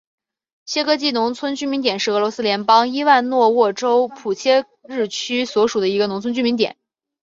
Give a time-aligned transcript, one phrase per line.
[0.65, 6.75] 谢戈季农村居民点是俄罗斯联邦伊万诺沃州普切日区所属的一个农村居民点。